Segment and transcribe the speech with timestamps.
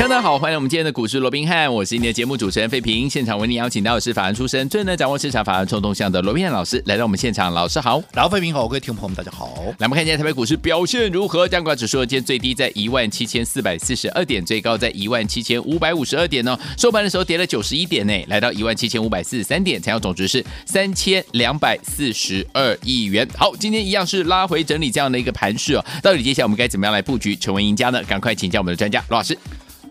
[0.00, 3.08] 大家好，欢迎我们今天的股市罗宾汉，我是今天的节目主持人费平。
[3.08, 9.62] 现场为您邀请到的是法案出身、最能掌握市场法案冲动向的罗宾汉老师来到我们现场，老师好，老费平好，各位听众朋友们大家好。
[9.78, 11.46] 来，我们看一下台北股市表现如何？
[11.46, 16.58] 加权指数今天最低在一万七千四百四十二点，最高在一万七千五百五十二点呢。
[16.76, 23.28] 收盘的时候跌了九十一点呢，来到一万七千五百四十三点，成交总值是三千两百四十二亿元。
[23.36, 25.84] 好，今天一样是拉回整理这样的一个盘势哦。
[26.02, 28.02] 到底接下来我们该怎么样来布局成为赢家呢？
[28.04, 29.36] 赶快请教我们的专家罗老师。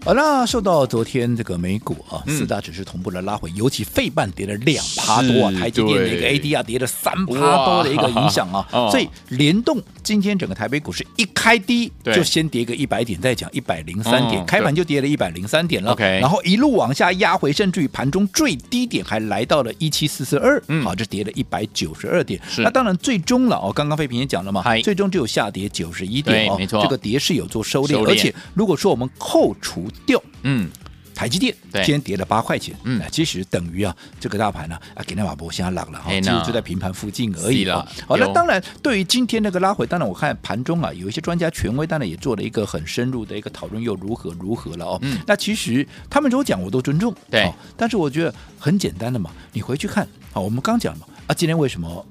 [0.05, 22.39] 好，那受到昨天这个美股啊四大指数同步的拉回，嗯、尤其费半跌了两趴多啊，台积电的一个 ADR 跌了三趴多的一个影响啊， 所以联动今天整个台北股市一开低就先跌个一百点，再讲一百零三点，开盘就跌了一百零三点了，然后一路往下压回，甚至于盘中最低点还来到了一七四四二，好，这跌了一百九十二点。
[22.59, 30.69] 那当然最终了哦，刚刚费平也讲了嘛，最终只有下跌九十一点哦，没错，这个跌是有做收敛，而且如果说我们扣除掉，嗯，
[31.15, 37.65] 台积电今天跌了八块钱，嗯，其实等于啊，这个大盘呢啊，给那马波先拉了哈，其实就在平盘附近而已。
[37.65, 37.85] 了。
[38.07, 44.99] 好，那当然，对于今天那个拉回，当然我看盘中啊，有一些专家权威，当然也做了一个很深入的一个讨论，又如何如何了哦。
[45.01, 47.51] 嗯，那其实他们如果讲，我都尊重，对。
[47.75, 52.05] 但是我觉得很简单的嘛，你回去看，好，我们刚讲嘛，啊，今天为什么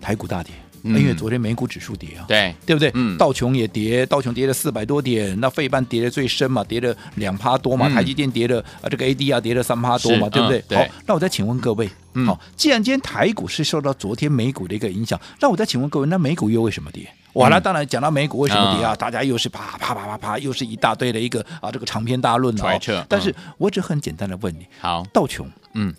[0.00, 0.52] 台股大跌？
[0.82, 2.90] 因为昨天美股指数跌啊，对对不对？
[2.94, 10.76] 嗯，道琼也跌，道琼跌了四百多点，那费半跌的最深嘛，跌了两趴多嘛，台积电跌了啊，这个 AD 啊跌了三趴多嘛，对不对？
[10.76, 11.88] 好，那我再请问各位，
[12.26, 17.06] 好，既然今天台股是受到昨天美股的一个影响，那我再请问各位，那美股又为什么跌？
[17.34, 22.80] 哇，那当然讲到美股为什么跌啊，大家又是啪啪啪啪啪，又是一大堆的一个啊这个长篇大论了。
[23.08, 25.94] 但是我只很简单的问你，好，道琼，嗯，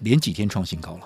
[0.00, 1.00] 连几天创新高了？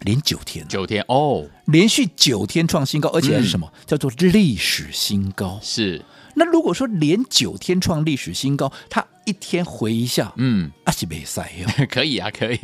[0.00, 3.70] 连九天，九天哦，连续九天创新高，而且还是什么？
[3.72, 5.58] 嗯、叫做历史新高。
[5.62, 12.58] 是，那如果说连九天创历史新高，它一天回一下，嗯，阿西贝塞哟， 可以啊，可以，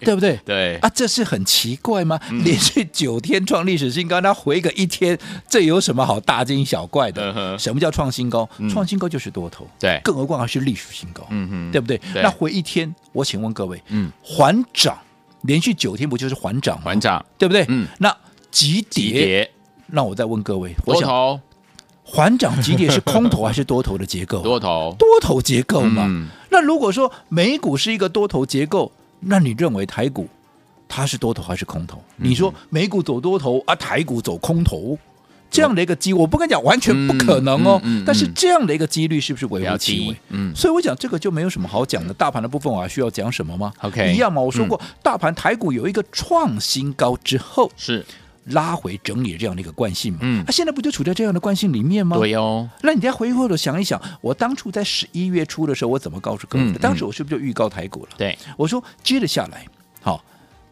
[0.00, 0.38] 对不对？
[0.44, 2.20] 对啊，这是很奇怪吗？
[2.30, 5.18] 嗯、连续九天创历史新高，它回个一天，
[5.48, 7.32] 这有什么好大惊小怪的？
[7.36, 8.48] 嗯、什么叫创新高？
[8.58, 11.98] 嗯、创新高就是多头，对，更何况还是历史新高，嗯哼，对不对？
[12.12, 14.96] 对那回一天，我请问各位，嗯，还涨。
[15.44, 16.82] 连续九天不就是缓涨吗？
[16.84, 17.64] 缓涨，对不对？
[17.68, 17.86] 嗯。
[17.98, 18.14] 那
[18.50, 19.50] 急跌，
[19.86, 21.40] 那我再问各位，多头
[22.02, 24.40] 缓涨急跌是空头还是多头的结构？
[24.44, 26.28] 多头，多头结构嘛。
[26.50, 30.28] 那如果说美股是一个多头结构，那你认为台股
[30.86, 32.02] 它是多头还是空头？
[32.16, 34.98] 你说美股走多头啊，台股走空头？
[35.54, 37.80] 这样的一个机，我不跟你讲，完全不可能哦。
[38.04, 40.16] 但是这样的一个几率是不是微乎其微？
[40.30, 42.12] 嗯，所以我讲这个就没有什么好讲的。
[42.12, 44.42] 大盘的部分我还需要讲什么吗？OK，一样嘛。
[44.42, 48.04] 我说过，嗯、大盘台股有一个创新高之后是
[48.46, 50.18] 拉回整理这样的一个惯性嘛。
[50.22, 52.16] 嗯，那、啊、现在不就处在这样的惯性里面吗？
[52.18, 52.68] 对哦。
[52.82, 56.72] 那你再回过头想一想，我当初在十一月初的时候，我怎么告诉各位的？
[56.72, 58.10] 嗯嗯、当时我是不是就预告台股了？
[58.18, 59.64] 对，我说接着下来，
[60.02, 60.22] 好，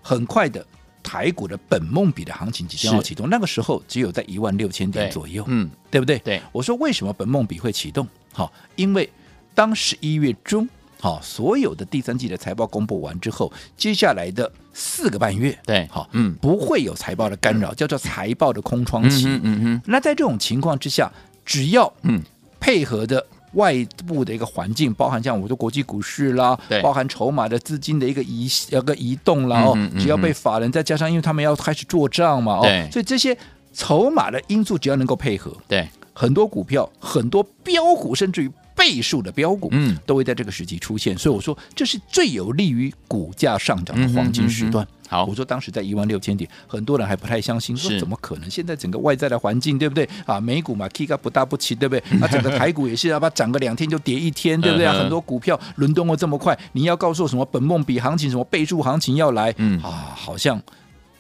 [0.03, 0.67] 很快的。
[1.13, 6.19] 台股的本梦比的行情即将要启动，那个时候只有在一万六千点左右，嗯，对不对？
[6.21, 8.09] 对，我说为什么本梦比会启动？
[8.33, 9.07] 好，因为
[9.55, 10.67] 当十一月中，
[10.99, 19.27] 好，所有的第三季的财报公布完之后，接下来的四个半月，对，好，嗯，不会有财报的干扰，叫做财报的空窗期。
[19.27, 21.13] 嗯嗯，嗯嗯，那在这种情况之下，
[21.45, 22.23] 只要嗯
[22.59, 23.27] 配合的。
[23.53, 23.75] 外
[24.07, 26.81] 部的一个环境，包含像我们的国际股市啦，对。
[26.83, 32.89] 包含筹码的资金的一个移一个移动啦哦，嗯嗯嗯、只要被法人再加上，因为他们要开始做账嘛哦，对。
[32.91, 33.37] 所以这些
[33.73, 35.89] 筹码的因素只要能够配合，对。
[36.15, 38.51] 很多股票、很多标股，甚至于。
[38.83, 44.85] 倍数的标股，嗯，都会在这个时期出现，所以我说这是最有利于股价上涨的黄金时段。
[45.09, 48.51] 好，我说当时在一万六千点，很多人还不太相信，说怎么可能？
[48.51, 50.09] 现在整个外在的环境，对不对？
[50.27, 52.03] 啊，美股嘛，K 个不大不齐，对不对？
[52.19, 54.89] 那整个台股也是要把涨个两天就跌一天，对不对？
[54.89, 59.55] 很多股票轮动的这么快，你要告诉我什么本梦比行情，什么倍数行情要来？
[59.59, 60.61] 嗯啊，好像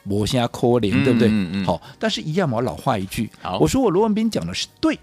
[0.05, 1.31] 我现在扣零，对不对？
[1.65, 4.99] 好，但是一样嘛，我老话一句，我说我罗文斌讲的是对。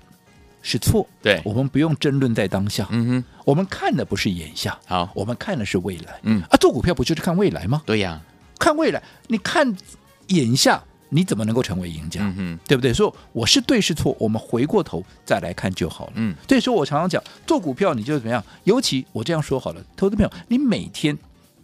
[0.61, 2.87] 是错，对，我们不用争论在当下。
[2.91, 6.19] 嗯哼，我们看的不是眼下，好，我们看的是未来。
[6.23, 7.81] 嗯啊，做股票不就是看未来吗？
[7.85, 8.21] 对呀，
[8.59, 9.75] 看未来，你看
[10.27, 12.21] 眼下，你怎么能够成为赢家？
[12.37, 12.93] 嗯，对不对？
[12.93, 16.13] 所以我是对是错，我们回过头再来看就好了。
[16.15, 18.43] 嗯，所以说我常常讲，做股票你就怎么样？
[18.65, 21.17] 尤其我这样说好了，投资朋友，你每天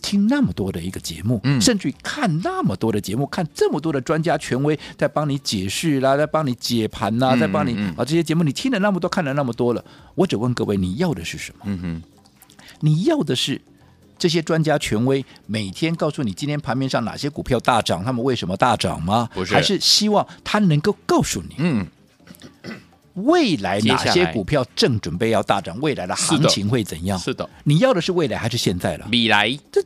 [0.05, 1.59] 听那么多的一个节目，嗯。
[1.59, 11.61] 甚至于看那么多的节目，看这么多的专家权威在帮你解释啦，在帮你解盘啦，嗯在帮你啊这些节目你听了那么多，看了那么多了，我只问各位，你要的是什么？
[11.65, 12.03] 嗯哼，
[12.81, 13.59] 你要的是
[14.19, 19.27] 这些专家权威每天告诉你今天盘面上哪些股票大涨，他们为什么大涨吗？
[19.33, 19.53] 不是。
[19.55, 21.87] 还是希望他能够告诉你，嗯，
[23.15, 27.17] 未来哪些股票正准备要大涨，未来的行情会怎样？
[27.17, 29.07] 是的，你要的是未来还是现在了？
[29.11, 29.83] 未来，这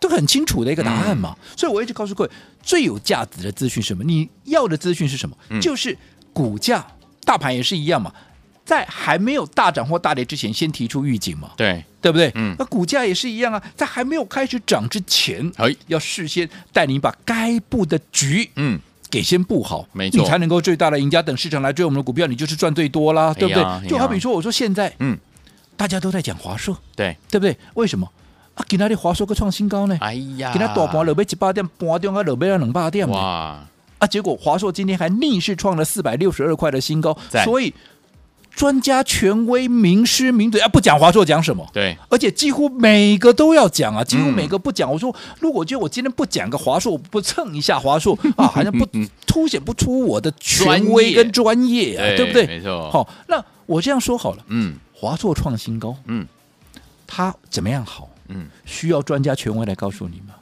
[0.00, 1.36] 个很清楚的一个答案嘛。
[1.40, 2.30] 嗯所以我一直告诉各位，
[2.62, 4.04] 最有价值的资讯是什么？
[4.04, 5.36] 你要的资讯是什么？
[5.50, 5.96] 嗯就是
[6.32, 6.86] 股价，
[7.24, 8.12] 大盘也是一样嘛，
[8.64, 11.52] 在还没有大涨或大跌之前，先提出预警嘛。
[11.56, 12.30] 对，对不对？
[12.34, 18.78] 嗯那股价也是一样啊，在还没有开始涨之前，哎要事先带你把该布的局嗯，
[19.08, 21.22] 给先布好，没错你才能够最大的赢家。
[21.22, 23.62] 等市场来追我们的股票，你就是赚最多啦，对不对？
[23.62, 25.16] 哎就好比说，我说现在，嗯，
[25.76, 27.56] 大家都在讲华硕，对，对不对？
[27.74, 28.06] 为什么
[28.56, 28.64] 啊？
[28.68, 29.96] 给那里华硕个创新高呢？
[30.00, 33.64] 哎呀，给他大盘落尾一百点，盘中啊落尾啊两百点哇，
[34.00, 34.06] 啊！
[34.10, 37.72] 结果华硕今天还逆势创了四百六十二块的新高赞，所以
[38.54, 41.66] 专家权威名师名嘴啊，不讲华硕讲什么？
[41.74, 44.90] 对，而且几乎每个都要讲啊，几乎嗯每个不讲。
[44.90, 48.86] 我说，如果就我今天不讲个华硕，我不蹭一下华硕 啊，好像不
[49.26, 52.46] 凸显不出我的权威跟专业啊， 对对不对？
[52.46, 56.26] 没错好，那我这样说好了，嗯华硕创新高，嗯
[57.06, 58.08] 它怎么样好？
[58.28, 60.34] 嗯，需要专家权威来告诉你吗？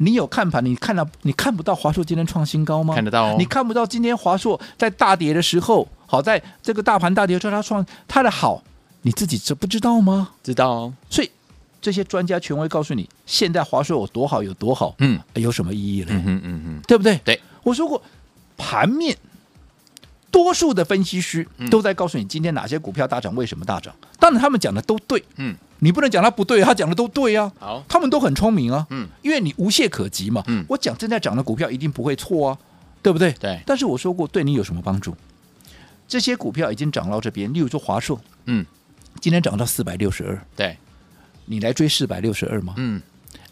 [0.00, 2.94] 你有看盘，你看到你看不到华硕今天创新高吗？
[2.94, 8.62] 看得到哦你看不到今天华硕在大跌的时候，好在这个大盘大跌的时候，它创它的好，
[9.02, 10.30] 你自己知不知道吗？
[10.42, 11.28] 知道哦，所以
[11.80, 16.06] 这些专家权威告诉你，现在华硕有多好有多好，嗯有什么意义呢？
[16.10, 17.18] 嗯嗯嗯，对不对？
[17.24, 18.00] 对，我说过，
[18.56, 19.16] 盘面
[20.30, 21.68] 多数的分析师嗯。
[21.70, 23.94] 都在告诉你今天哪些股票大涨，为什么大涨。
[24.18, 27.52] 当然，他们讲的都对，嗯，你不能讲他不对，他讲的都对啊。
[27.58, 30.64] 好，他们都很聪明啊，嗯，因为你无懈可击嘛，嗯。
[30.68, 32.58] 我讲正在涨的股票一定不会错啊，
[33.02, 33.32] 对不对？
[33.40, 33.60] 对。
[33.66, 35.14] 但是我说过，对你有什么帮助？
[36.06, 38.64] 这些股票已经涨到这边，例如说华硕，嗯，
[39.20, 40.76] 今天涨到四百六十二，对，
[41.44, 42.72] 你来追四百六十二吗？
[42.78, 43.02] 嗯，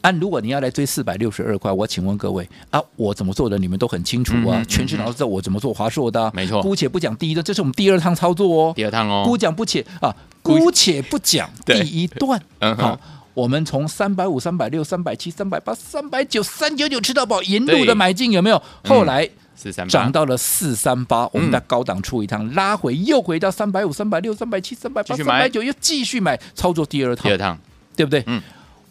[0.06, 3.58] 按、如果你要来追四百六十二块，我请问各位啊，我怎么做的？
[3.58, 6.30] 你们都很清楚啊，嗯嗯全市场都知道我怎么做华硕的、啊。
[6.32, 8.72] 没错姑且不讲第一段，这是我们第二趟操作哦。
[8.76, 12.40] 第二趟哦，姑讲不且啊，姑姑且不讲第一段。
[12.60, 13.00] 嗯好，
[13.34, 18.56] 我们从三百五、三百六、三百七、三百八、三百九、三九九吃到饱，沿路的买进有没有？
[18.84, 19.28] 嗯后来
[19.88, 27.58] 涨到了四三八，我们嗯在高档出一趟，拉回又回到三百五、三百六、三百七、三百八、三百九，又继续买，操作第二趟第二，趟，
[27.96, 28.22] 对不对？
[28.26, 28.40] 嗯。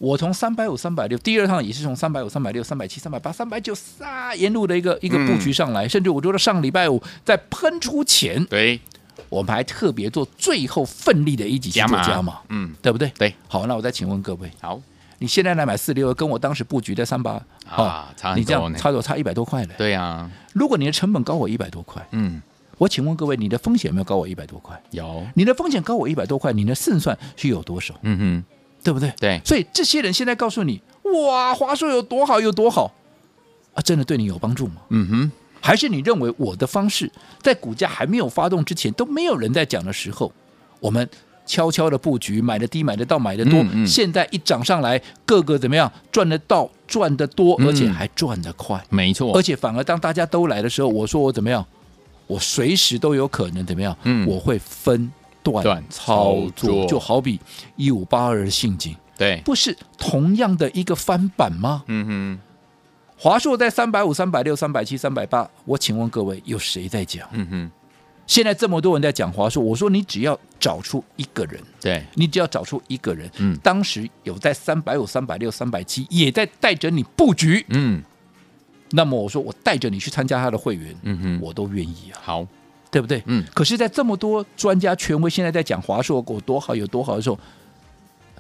[0.05, 8.79] 我从三百五、三百六，第二趟也是从三百五、三百六、三百七、三百八、三百九，撒沿路的一个一个布局上来，甚至我觉得上礼拜五在喷出前，对，
[9.29, 13.11] 我们还特别做最后奋力的一级去做加码，嗯，对不对？
[13.17, 14.79] 对，好，那我再请问各位，好。
[15.17, 19.69] 你现在来买四六，跟我当时布局的三八啊差很你这样差多差一百多块了。
[19.75, 22.39] 对呀，如果你的成本高我一百多块，嗯，
[22.77, 24.79] 我请问各位，你的风险有没有高我一百多块？
[24.91, 27.95] 有，你的风险高我一百多块，你的胜算是有多少？
[28.03, 28.54] 嗯哼，
[28.85, 29.11] 对不对？
[29.19, 30.79] 对，所以这些人现在告诉你，
[31.27, 32.93] 哇，华硕有多好有多好。
[33.73, 34.75] 啊，真的对你有帮助吗？
[34.89, 37.11] 嗯哼，还是你认为我的方式
[37.41, 40.31] 在股价还没有发动之前，都没有人在讲的时候，
[40.79, 41.09] 我们
[41.47, 43.87] 悄悄的布局，买的低，买的到，买的多，嗯嗯。
[43.87, 47.67] 现在一涨上来，个个怎么样赚得到，赚得多，嗯。
[47.67, 51.65] 而且还赚得快，没错，而且反而当大家都来的时候，我说我怎么样，
[52.27, 54.25] 我随时都有可能怎么样，嗯。
[54.27, 55.11] 我会分
[55.45, 57.39] 段段操操作作，就好比
[57.75, 58.95] 一五八二的陷阱。
[59.17, 61.83] 对，不是同样的一个翻版吗？
[61.87, 62.39] 嗯哼，
[63.17, 67.25] 华硕在三百五、三百六、三百七、三百八，我请问各位，有谁在讲？
[67.31, 67.71] 嗯哼，
[68.27, 73.57] 现在这么多人在讲华硕，我说你只要找出一个人，对，你只要找出一个人，嗯。
[73.63, 78.03] 当时有在三百五、三百六、三百七，也在带着你布局，嗯。
[78.91, 82.47] 那么我说我带着你去参加他的会员，嗯哼，我都愿意啊，好，
[82.95, 83.21] 对不对？
[83.25, 87.37] 嗯可是，在这么多专家权威现在在讲华硕有多好有多好的时候，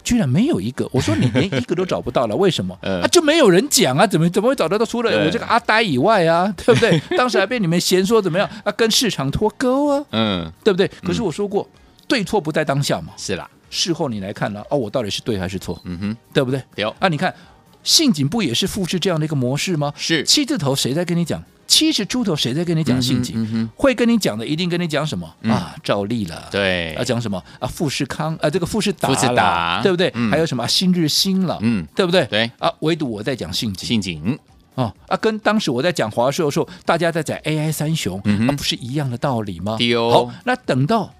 [0.01, 2.73] 居然没有一个，我说你连一个都找不到了，为什么？
[2.81, 4.85] 呃啊，就没有人讲啊，怎么怎么会找得到？
[4.85, 6.97] 除了我这个阿呆以外啊，对不对？
[7.17, 10.89] 当时还被你们嫌说怎么样啊，跟市场脱钩啊，嗯，对不对？
[11.03, 11.67] 可是我说过，
[12.07, 16.63] 对错不在当下嘛，是啦，事后你来看了，哦，我到底是对还是错，嗯哼，对不对？
[16.75, 17.35] 有，啊，你看
[17.83, 19.91] 信景不也是复制这样的一个模式吗？
[19.97, 21.43] 是，七字头谁在跟你讲？
[21.67, 23.69] 七十出头谁在跟你讲性景？
[23.75, 25.51] 会跟你讲的一定跟你讲什么、嗯。
[25.51, 25.75] 啊？
[25.83, 26.93] 照例了，对。
[26.93, 27.43] 啊，，讲什么？
[27.59, 27.67] 啊？
[27.67, 29.81] 富士康啊，这个富士达富士达。
[29.81, 30.11] 对不对？
[30.13, 30.29] 嗯。
[30.31, 32.25] 还有什么、啊、新日新了，嗯，对不对？
[32.25, 34.37] 对，啊，唯独我在讲性景陷阱，
[34.75, 39.77] 哦啊，跟当时我在讲华硕的时候，大家在讲 AI 三雄，嗯啊，不是一样的道理吗？
[40.11, 41.13] 好，那等到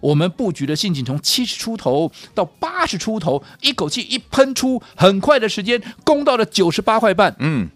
[0.00, 7.34] 我们布局的信景从七十出头到八十出头，一口气一喷出，很快的时间攻到了九十八块半。
[7.38, 7.68] 嗯，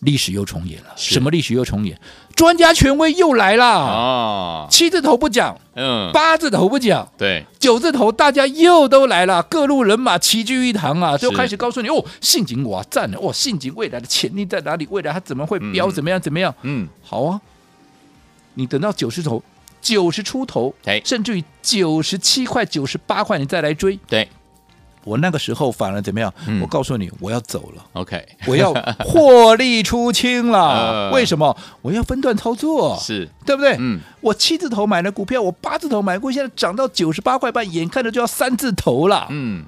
[0.00, 0.90] 历史又重演了。
[0.96, 1.98] 什么历史又重演？
[2.36, 3.64] 专家权威又来了。
[3.66, 14.86] 哦，七字头不讲，嗯，八字头不讲，对，九字头大家又都来了，各路人马齐聚一堂啊，就开始告诉你哦，信景哇赞了，哇，信景未来的潜力在哪里？
[14.88, 15.88] 未来它怎么会飙？
[15.88, 16.20] 嗯怎么样？
[16.20, 16.54] 怎么样？
[16.62, 17.40] 嗯，好啊，
[18.54, 19.42] 你等到九十头、
[19.80, 24.28] 九十出头，哎甚至于九十七块、九十八块，你再来追，对
[25.04, 26.32] 我那个时候反而怎么样？
[26.46, 27.84] 嗯我告诉你，我要走了。
[27.92, 30.58] ，OK，我要获利出清了，
[31.08, 31.56] 呃为什么？
[31.82, 33.76] 我要分段操作，是，对不对？
[33.78, 39.64] 嗯，我七字头买的股票，我八字头买过，现在涨到九十八块半，眼看着就要三字头了，嗯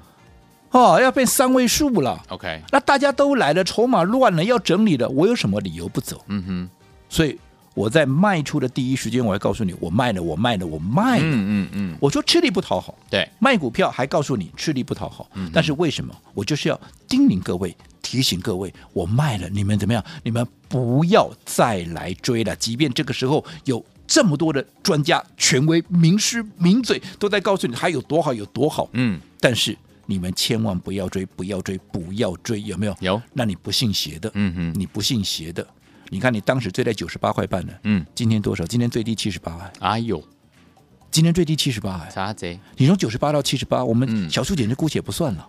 [0.71, 2.21] 哦，要变三位数了。
[2.29, 6.21] ，OK，那大家都来了，筹码乱了，要整理了，我有什么理由不走？
[6.27, 6.69] 嗯哼，
[7.09, 7.37] 所以
[7.73, 11.23] 我在卖出的第一时间，我还告诉你，我卖了，我卖了，我卖了。
[11.23, 16.13] 嗯嗯嗯，我说吃力不讨好，对，卖股票还告诉你吃力不讨好，但是为什么？
[16.33, 20.03] 我就是要叮咛各位，提醒各位，我卖了，你们怎么样？
[20.23, 22.53] 你们不要再来追了。
[22.57, 32.95] 即便这个时候有这么多的专家、权威、名师、名嘴都在告诉你还有多好，有多好，嗯，但是你们千万不要追，不要追，不要追，有没有？
[32.99, 35.65] 有，那你不信邪的，嗯哼，你不信邪的。
[36.13, 38.65] 你看，你当时追在九十八块半呢，嗯，今天多少？
[38.65, 40.21] 今天最低七十八，哎呦，
[41.09, 42.59] 今天最低七十八，哎，啥贼？
[42.75, 43.97] 你从九十八到七十八，我嗯。
[43.97, 45.47] 们小数点就姑且不算了。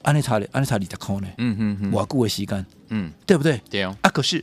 [0.00, 3.60] 安利查里，安利查里在扣呢，嗯嗯嗯，我顾为吸干，嗯，对不对？
[3.68, 4.42] 对哦，啊，可是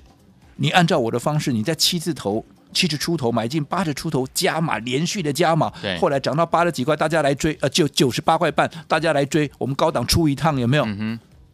[0.57, 10.85] 你按照我的方式，你在七字头、七十出头买进，八十出头加码，连续的加码对，后来涨到八十几块，大家来追，呃，就九十八块半，大家来追，我们高档出一趟，有没有？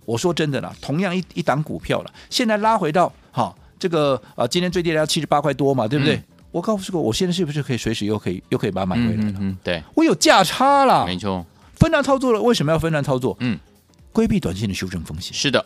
[0.03, 6.15] 我说真的啦，同样一一档股票了，现在拉回到好这个啊，今天最低的要七十八块多嘛，对不对？
[6.15, 6.23] 嗯
[6.53, 9.55] 我告诉过，我现在是不是可以随时又可以又可以把它买回来了？
[9.63, 11.43] 对，我有价差了，没错，
[11.77, 13.35] 分段操作了，为什么要分段操作？
[13.39, 13.57] 嗯，
[14.11, 15.65] 规避短线的修正风险，是的，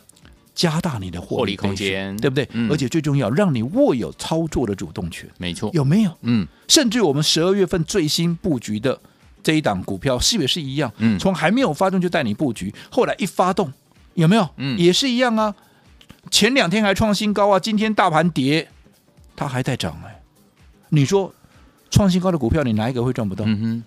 [0.56, 2.48] 加大你的获获利空间对不对？
[2.54, 6.18] 嗯而且最重要，让你握有操作的主动权，没错，有没有？
[6.22, 8.98] 嗯，甚至我们十二月份最新布局的
[9.44, 10.90] 这一档股票，是不是一样？
[11.00, 13.70] 嗯从还没有发动就带你布局，后来一发动，
[14.14, 14.50] 有没有？
[14.56, 15.54] 嗯也是一样啊。
[16.32, 18.68] 前两天还创新高啊，今天大盘跌，
[19.36, 20.22] 它还在涨哎、
[20.90, 21.34] 你说
[21.90, 23.46] 创新高的股票，你哪一个会赚不到？
[23.46, 23.84] 嗯哼，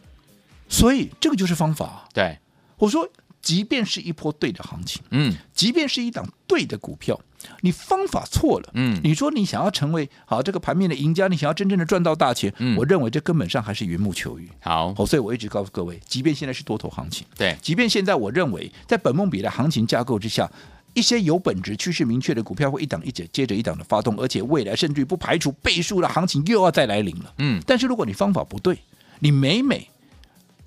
[0.69, 2.09] 所以这个就是方法。
[2.15, 2.39] 对，
[2.79, 3.09] 我说，
[3.43, 5.35] 即便是一波对的行情，嗯。
[5.55, 7.21] 即便是一档对的股票，
[7.61, 12.77] 你方法错了，嗯，你说你想要成为好这个盘面的赢家，你想要真正的赚到大钱，嗯。
[12.79, 14.49] 我认为这根本上还是缘木求鱼。
[14.61, 20.51] 好，好，所以我一直告诉各位，即便现在是多头行情，对，即便现在我认为在本梦比的行情架构之下，
[20.95, 27.33] 一些有本质、趋势明确的股票会一档一接接着一档的发动，而且未来甚至于不排除倍数的行情又要再来临了。
[27.39, 28.79] 嗯，但是如果你方法不对，
[29.21, 29.89] 你每每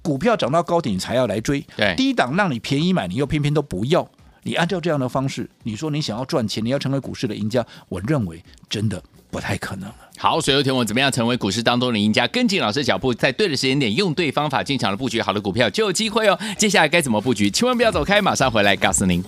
[0.01, 4.07] 股票涨到高点你才要来追，对低档让你便宜买，你又偏偏都不要。
[4.43, 9.01] 你按照这样的方式，你说你想要赚钱，你要成为股市的赢家，我认为真的
[9.31, 9.95] 不太可能了。
[10.17, 12.27] 好，所以有天我怎么样成为股市当中的赢家？
[12.27, 16.37] 跟紧老师脚步，在对的时间点，用对方法进场的布局好的股票就有机会哦。
[16.57, 17.49] 接下来该怎么布局？
[17.49, 19.23] 千万不要走开，马上回来告诉您。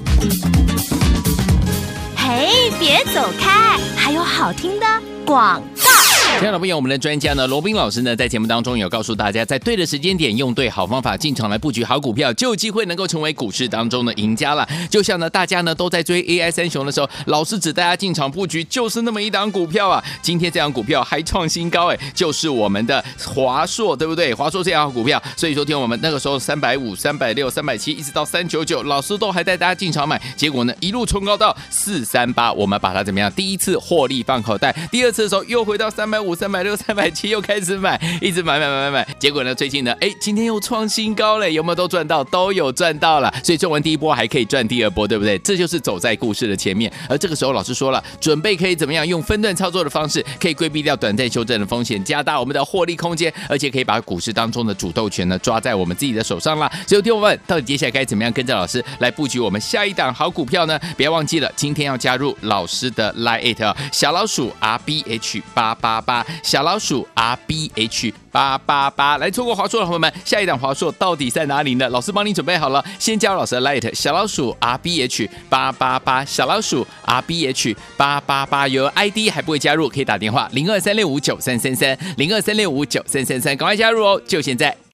[2.27, 4.85] 嘿，别走开，还有好听的
[5.23, 5.94] 广告。
[6.37, 14.67] 亲爱的朋友我们的专家呢，罗宾老师呢，在节目当中有告诉大家，在对的时间点，用对好方法进场来布局好股票，就有机会能够成为股市当中的赢家了。
[14.89, 20.03] 就像呢，大家呢都在追 AI 三雄的时候，老师只带大家进场布局，就是那么一档股票啊。
[20.21, 24.33] 今天这档股票还创新高，哎，就是我们的华硕，对不对？
[24.33, 33.31] 华硕这样好股票，所以说听我们那个时候三百五、三百六、三百七，一直到三九九，老师都还带大家进场买，结果呢一路冲高到四三八，我们把它怎么样？
[33.31, 42.23] 第一次获利放口袋，第二次的时候又回到三百五、三百六、三百七，又开始买，一直买买买买买，结果呢最近呢，哎，今天又创新高了，有没有都赚到？
[42.23, 45.37] 都有赚到了，所以赚完第一波还可以赚第二波，对不对？
[45.39, 46.91] 这就是走在故事的前面。
[47.07, 49.05] 而这个时候老师说了，准备可以怎么样？
[49.07, 56.71] 用分段操作的方式，可以规避掉短暂修正的风险，加大我们的获利空间，而且可以把股市当中的主动权呢抓在我们自己的手上啦。
[56.87, 60.79] 所以，听我们到底接下来该怎么样跟着老师来布局我们下一档好股票呢？
[60.97, 69.17] 不要忘记了，今天要加入老师的 Line It 小老鼠 R B H 八八八，小老鼠 R B H 八八八。
[69.17, 71.89] 来，错过华硕的朋友们，下一档华硕到底在哪里呢？
[71.89, 78.67] 老师帮你准备好了，先加入老师的 Light 小老鼠 R B H 八八八，小老鼠 R B H 八八八。
[78.67, 84.84] 有 ID 还不会加入，可以打电话零二三六五九三三三零二三六五九三三三，赶快加入哦，就现在。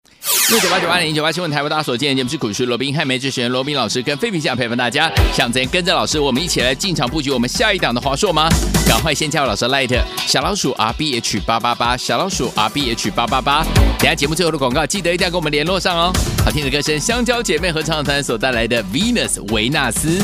[0.50, 8.48] 六九八九八零九八新闻台为大家所见节目是股市罗宾汉梅主持人罗宾老师跟费皮相陪伴大家，想怎样跟着老师，我们一起来进场布局我们下一档的华硕吗？
[8.88, 9.98] 赶快先加入老师 Light
[10.28, 13.64] 小老鼠 R B H 八八八小老鼠 R B H 八八八，
[13.98, 16.14] 等下节目最后的广告记得一定要跟我们联络上哦。
[16.46, 20.20] 好听的歌声，香蕉姐妹合唱团所带来的 Venus 维纳斯。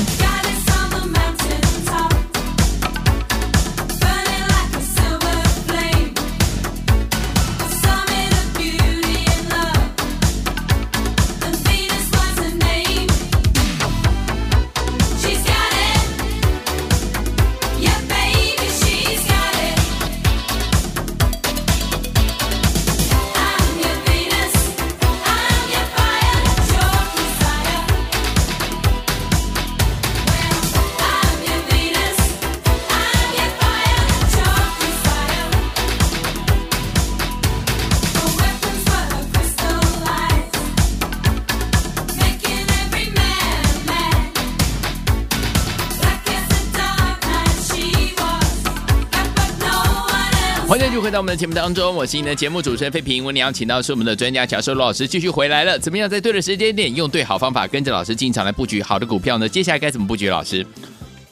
[50.77, 53.23] 欢迎继续回到我们的节目当中，我是你的节目主持人费平。
[53.25, 55.79] 我们要请到是我们的专家乔寿罗老师继续回来了。
[55.79, 59.49] 怎么样在对的时间点，用对好方法，跟着老师进场来布局好的股票呢？
[59.49, 60.29] 接下来该怎么布局？
[60.29, 60.63] 老师？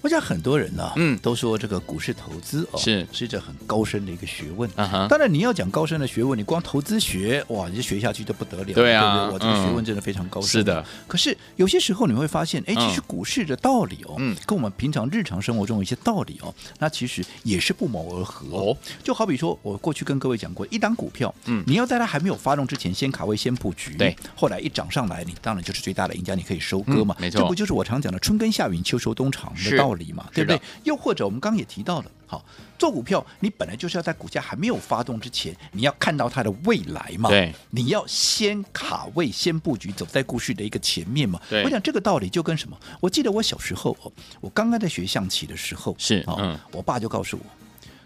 [0.05, 3.07] 我想很多人呢、啊，嗯，都说这个股市投资哦，是。
[3.11, 4.69] 是一个很高深的一个学问。
[5.09, 8.65] 当然你要讲高深的学问，你光投资学哇，你就学下去就不得了。
[8.65, 9.33] 对啊，对不对？
[9.33, 10.49] 我这个学问真的非常高深。
[10.51, 18.45] 是的，可是有些时候你会发现，哎，其实股市的道理哦，嗯，跟我们平常日常生活中的一些道理哦，那其实也是不谋而合。
[18.55, 18.77] 哦。
[19.01, 30.61] 就好比说，我过去跟各位讲过，一档股票，嗯，你要在它还没有发动之前，先卡位，先布局，对，后来一涨上来，你当然就是最大的赢家，你可以收割嘛，没错，这不就是我常讲的春耕夏耘秋收冬藏的道理嘛，对不对？
[30.83, 31.55] 又或者我们刚刚。
[31.55, 32.43] 也提到了，好
[32.77, 37.29] 做股票，你本来就是要在股价还没有发动之前，你要看到它的未来嘛。
[37.29, 41.39] 对，你要先卡位，先布局，走在故事的一个前面嘛。
[41.49, 42.77] 对，我想这个道理就跟什么？
[42.99, 44.11] 我记得我小时候哦，
[44.41, 46.25] 我刚刚在学象棋的时候，是
[46.73, 47.45] 我爸就告诉我，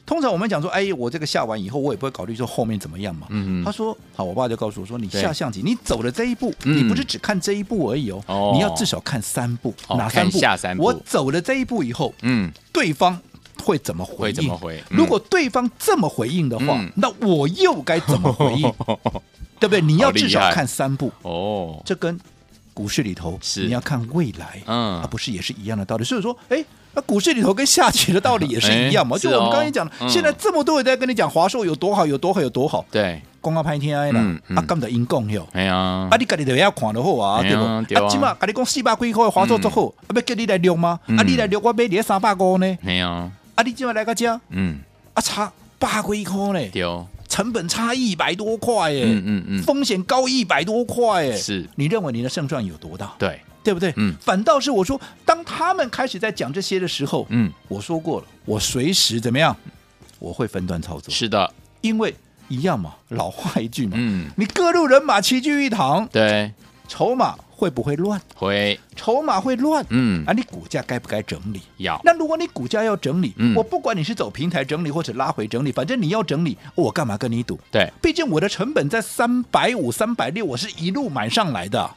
[0.10, 3.28] 通常我们讲说，哎，我这个下完以后，我也不会考虑说后面怎么样嘛。
[3.30, 3.64] 嗯嗯。
[3.64, 10.40] 他说，好，我爸就告诉我说，你下象棋，你走了这一步，你不是只看这一步而已哦，哦你要至少看三步，哦、哪三步？
[10.40, 10.84] 下三步。
[10.84, 13.20] 我走了这一步以后，嗯，对方。
[13.62, 14.36] 会怎么回应？
[14.36, 14.82] 怎么回？
[14.90, 18.62] 如果对方这么回应的话，嗯、那我又该怎么回应？
[19.60, 19.82] 对不对？
[19.82, 21.82] 你要至少看三步哦。
[21.86, 22.18] 这跟
[22.80, 26.04] 股市里头是你要看未来，嗯，而不是也是一样的道理。
[26.06, 26.64] 所以说，哎，
[26.94, 29.18] 那股市里头跟下棋的道理也是一样嘛。
[29.18, 32.86] 就我们刚才讲的，嗯、现在这么多人在跟你讲华硕有多好，有多好，有多好。
[32.90, 34.20] 对，光靠拍天爱了，
[34.56, 35.46] 啊，干的因讲哟。
[35.52, 37.64] 哎呀，啊，你家里头要看的好啊，对不？
[37.66, 40.98] 啊，起码跟你讲四百几块华硕之后，啊，要叫你来录吗？
[41.18, 42.78] 啊，你来录，我买你三百五呢。
[42.86, 43.30] 哎呀。
[43.56, 44.80] 啊，你今晚来个家，嗯，
[45.14, 46.82] 啊差八块块呢，对，
[47.30, 53.14] 成本差一百多块耶，嗯嗯嗯，风险高一百多块耶，是，你认为你的胜算有多大？
[53.20, 53.94] 对，对不对？
[53.96, 59.56] 嗯，反倒是我说，当他们开始在讲这些的时候，嗯，我说过了，我随时怎么样，
[60.18, 62.14] 我会分段操作，是的，因为
[62.48, 66.52] 一样嘛，老话一句嘛，嗯，你各路人马齐聚一堂，对，
[66.88, 67.36] 筹码。
[67.60, 68.22] 会不会乱？
[68.36, 69.86] 会，筹码会乱。
[69.90, 71.62] 嗯，啊，你股价该不该整理？
[71.78, 72.00] 要。
[72.06, 77.60] 那如果你股价要整理，嗯，我不管你是走平台整理或者拉回整理，反正你要整理，我干嘛跟你赌？
[77.70, 81.92] 对，毕竟我的成本在三百五、三百六，我是一路买上来的，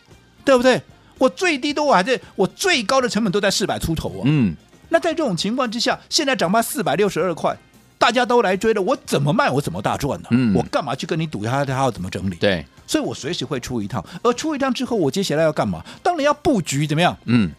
[0.44, 0.82] 对不对？
[1.18, 4.22] 我最低都还在，我最高的成本都在四百出头啊。
[4.24, 4.56] 嗯，
[4.88, 7.56] 那在这种情况之下，现在涨到四百六十二块，
[7.96, 10.28] 大家都来追了，我怎么卖我怎么大赚呢？
[10.32, 12.34] 嗯，我干嘛去跟你赌他他要怎么整理？
[12.34, 12.66] 对。
[12.92, 15.82] 所以我随时会出一趟，而出一趟之后，我接下来要干嘛？
[16.02, 17.16] 当然要布局怎么样？
[17.24, 17.50] 嗯，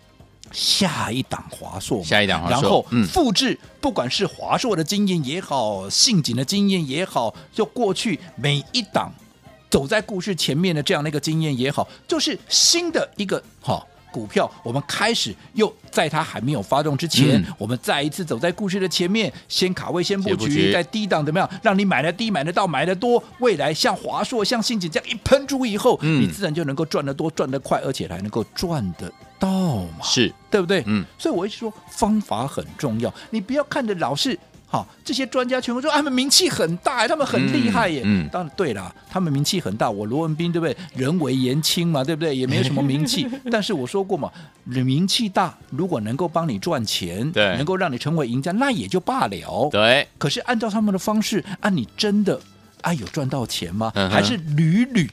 [0.52, 9.12] 下一档华硕，下一档华硕，然后复制，不管是华硕的经验也好，信景的经验也好，就过去每一档
[9.72, 13.84] 走在故事前面的这样的一个经验也好，就是新的一个哈。
[14.14, 23.22] 股票，我们开始又在它还没有发动之前，嗯、我们再一次走在故事的前面，先卡位，先布局，在低档怎么样，让你买的低，买得到，买得多。
[23.40, 30.84] 未来像华硕、像信锦这样一喷出以后，嗯、你自然就能够赚得多、赚得快，而且还能够赚得到嘛，是对不对？
[30.86, 34.38] 嗯，所以我一直说方法很重要，你不要看着老是。
[34.74, 38.02] 好，这些专家全部说他们名气很大，他们很厉害耶。
[38.04, 39.88] 嗯，嗯当然对了，他们名气很大。
[39.88, 40.76] 我罗文斌对不对？
[40.96, 42.36] 人微言轻嘛，对不对？
[42.36, 43.28] 也没有什么名气。
[43.52, 44.32] 但是我说过嘛，
[44.64, 49.70] 名气大，如果能够帮你赚钱，对，能够让你成为赢家，那也就罢了。
[49.72, 50.08] 对。
[50.18, 52.42] 可是按照他们的方式，啊，你真的
[52.82, 53.92] 啊有赚到钱吗？
[53.94, 55.08] 嗯、还是屡屡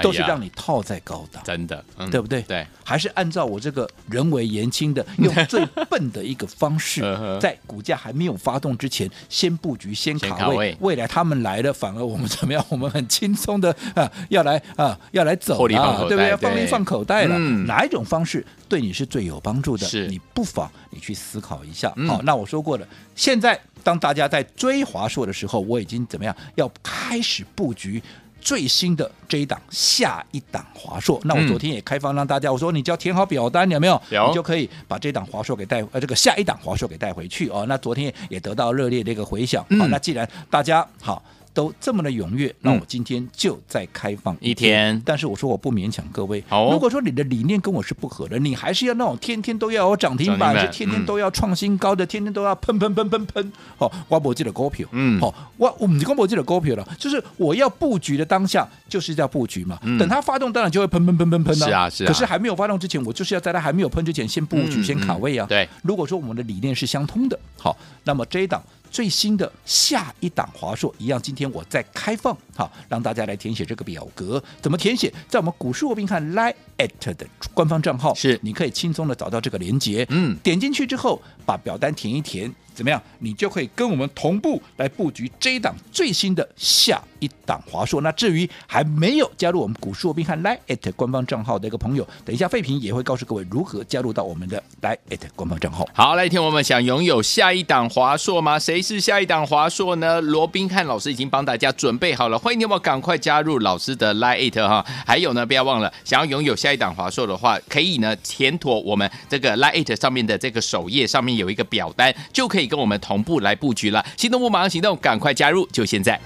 [0.00, 2.40] 都是让你套在高档，真的，嗯对不对？
[2.42, 7.02] 对，还是按照我这个人为言轻的，用 最笨的一个方式
[7.40, 10.76] 在股价还没有发动之前，先布局，先卡位。
[10.80, 12.64] 未来他们来了，反而我们怎么样？
[12.68, 16.30] 我们很轻松的 啊，要来啊，要来走啊，对不对？
[16.30, 17.34] 要放对利放口袋了。
[17.36, 19.86] 嗯哪一种方式对你是最有帮助的？
[19.86, 21.92] 是你不妨你去思考一下。
[21.96, 26.34] 嗯好，那我说过了，现在当大家在追华硕的时候，我已经怎么样？
[26.54, 28.02] 要开始布局。
[28.42, 34.02] 最新的这一档下一档华硕，那我昨天也开放让大家，我说你只要填好表单，有没有？
[34.10, 37.64] 有你就可以把这档华硕给带呃这个下一档华硕给带回去哦。
[37.68, 39.62] 那昨天也得到热烈的一个回响。
[39.62, 41.22] 好、嗯那既然大家好。
[41.54, 45.00] 都这么的踊跃，那我今天就再开放一天。
[45.04, 46.42] 但是我说我不勉强各位。
[46.48, 46.72] 好哦。
[46.72, 53.52] 如果说你的理念跟我是不合的，你还是要那种天天都要有涨停板，是天天嗯都要创新高的，天天都要喷喷喷喷喷。
[53.76, 55.20] 好，我不记得股票，嗯。
[55.20, 59.78] 好，我我们光不记得股票了，就是我要布局的当下就是要布局嘛。
[59.82, 59.98] 嗯。
[59.98, 62.08] 等它发动，当然就会喷喷喷喷喷是啊是啊。
[62.08, 65.46] 可是还没有发动之前，我就是要在它还没有喷之前先布局、嗯先卡位啊。
[65.48, 68.62] 对，如果说我们的理念是相通的，好，那么这一档
[68.92, 75.12] 最新的下一档华硕一样，今天我再开放，好，让大家来填写这个表格，怎么填写？
[75.26, 83.02] 在我们股市罗宾汉 Line at 的官方账号，是你可以轻松的找到这个连接，嗯点进去之后把表单填一填，怎么样？
[83.18, 88.02] 你就可以跟我们同步来布局这一档最新的下一档华硕。
[88.02, 95.88] 那至于还没有加入我们股市罗宾汉 Line at 官方账号的一个朋友，等一下废品也会告诉各位如何加入到我们的 Line at 官方账号。
[95.94, 98.58] 好，来听我们想拥有下一档华硕吗？
[98.58, 100.20] 谁是下一档华硕呢？
[100.20, 104.84] 罗宾汉老师已经帮大家准备好了，欢迎你们赶快加入老师的 Lite 哈。
[105.06, 114.04] 还有呢，不要忘了，想要拥有下一档华硕的话，可以呢填妥我们这个 Lite 上面的这个首页上面有一个表单，就可以跟我们同步来布局了。
[114.16, 116.20] 心动不马上行动，赶快加入，就现在。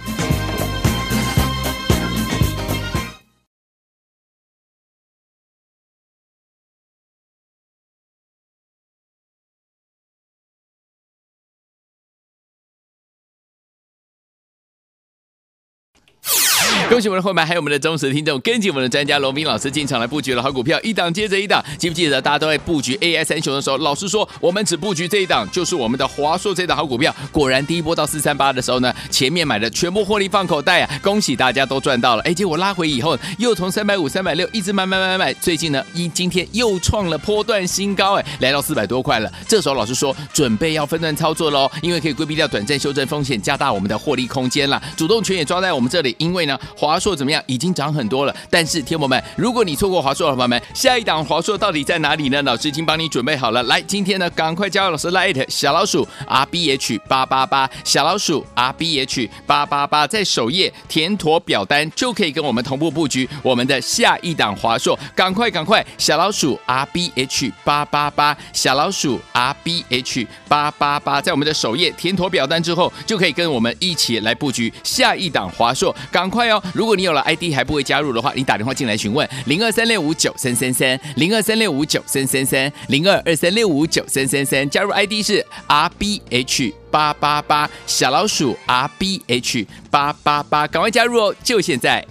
[16.89, 21.63] 恭喜我们的伙伴，还有我们的忠实听众，跟紧我们的专家龙斌老师进场来布局了好股票，一档接着一档。
[21.77, 27.13] 记不记得大家都在布局 AI 三雄的时候，老师说我们只布局这一档，就是我们的华硕这一档好股票。
[27.33, 32.23] 果然第一波到四三八的时候呢，前面买的全部获利放口袋啊，恭喜大家都赚到了。
[32.23, 39.33] 哎，结果拉回以后，又从三百五、三百六一直买买买买，最近呢，一今天又创了波段新高，哎，来到四百多块了。
[39.49, 44.81] 这时候老师说准备要分段操作喽，因为可以规避掉短暂修正风险，加大我们的获利空间啦。
[44.97, 46.57] 主动权也抓在我们这里，因为呢。
[46.77, 47.43] 华硕怎么样？
[47.47, 48.37] 已经涨很多了。
[48.51, 52.43] 但是，天友们，如果你错过华硕的伙伴们，下一档华硕到底在哪里呢？
[52.43, 53.63] 老师已经帮你准备好了。
[53.65, 64.99] 来，今天呢，赶快加入老师 Light 小老鼠 R B H 八八八，小老鼠 R B H 八八八，在首页填妥表单就可以跟我们同步布局我们的下一档华硕。
[65.15, 75.95] 赶快赶快，小老鼠 R B H 八八八，小老鼠 R B H 八八八，在我们的首页填妥表单之后，就可以跟我们一起来布局下一档华硕。
[76.11, 76.63] 赶快哦！
[76.75, 91.35] 如果你有了 ID 还不会加入的话，你打电话进来询问零二三六五九三三三零二三六五九三三三零二二三六五九三三三，加入 ID 是 R B H 八八八小老鼠 R B H 八八八，赶快加入哦！
[91.43, 92.07] 就现在。